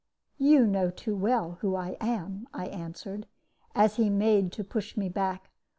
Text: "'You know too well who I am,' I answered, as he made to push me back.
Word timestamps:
"'You 0.39 0.65
know 0.65 0.89
too 0.89 1.15
well 1.15 1.59
who 1.61 1.75
I 1.75 1.95
am,' 2.01 2.47
I 2.55 2.65
answered, 2.65 3.27
as 3.75 3.97
he 3.97 4.09
made 4.09 4.51
to 4.53 4.63
push 4.63 4.97
me 4.97 5.09
back. 5.09 5.51